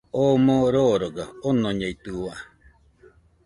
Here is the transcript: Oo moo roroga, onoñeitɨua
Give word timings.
Oo 0.19 0.33
moo 0.45 0.65
roroga, 0.73 1.25
onoñeitɨua 1.49 2.35